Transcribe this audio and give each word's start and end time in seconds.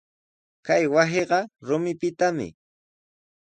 Kay 0.65 0.83
wasiqa 0.93 1.39
rumipitami. 1.67 2.47